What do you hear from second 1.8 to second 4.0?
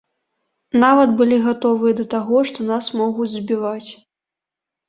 да таго, што нас могуць збіваць.